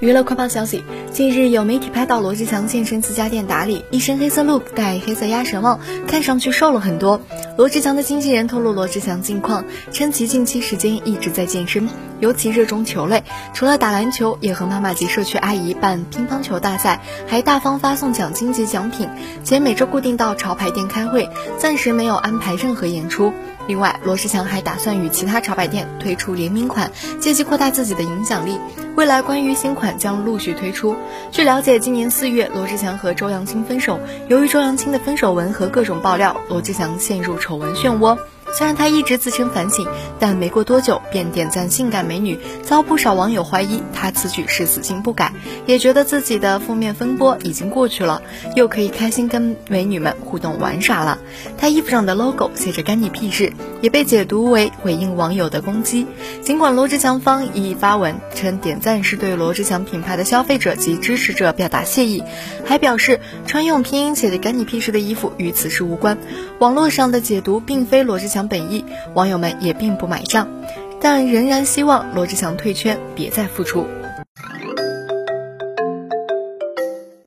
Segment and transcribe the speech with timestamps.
[0.00, 0.82] 娱乐快报消息：
[1.12, 7.20] 近日有媒体拍到罗志祥健身自家店打理，一身黑色 look，戴黑色鸭舌帽，看上去瘦了很多。
[7.58, 11.86] 罗志祥的经纪人透露罗志祥近况，称其近期时间一直在健身，
[12.18, 19.06] 尤其热衷球类，除了打篮球，也和妈妈及社区阿姨办乒乓球大赛，还大方发送奖金及奖品，
[19.44, 21.28] 且每周固定到潮牌店开会，
[21.58, 23.34] 暂时没有安排任何演出。
[23.70, 26.90] 另外，罗志祥还打算与其他潮牌店推出联名款，
[27.20, 28.58] 借机扩大自己的影响力。
[28.96, 30.96] 未来关于新款将陆续推出。
[31.30, 38.18] 据了解，今年四月，罗志祥和周扬青分手，由于周扬青的分手文和各种爆料，罗志祥陷入丑闻漩涡。
[38.52, 39.86] 虽然他一直自称反省，
[40.18, 45.32] 但没过多久便点赞性感美女，遭不少网友怀疑他此举是死性不改，
[45.66, 48.20] 也觉得自己的负面风波已经过去了，
[48.56, 51.18] 又可以开心跟美女们互动玩耍了。
[51.56, 56.06] 他衣服上的 logo 写着“干你屁事”，也被解读为回应网友的攻击。
[56.42, 62.24] 尽管罗志祥方已发文称点赞是对罗志祥品牌的消费者及支持者表达谢意，
[62.64, 66.18] 还表示穿用拼音写的“干你屁事”的衣服与此事无关。
[66.58, 68.39] 网络上的解读并非罗志祥。
[68.46, 70.48] 本意，网友们也并不买账，
[71.00, 73.86] 但仍然希望罗志祥退圈，别再复出。